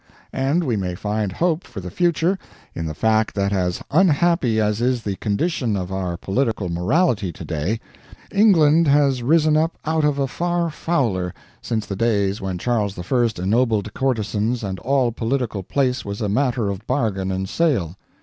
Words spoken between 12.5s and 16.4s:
Charles I. ennobled courtesans and all political place was a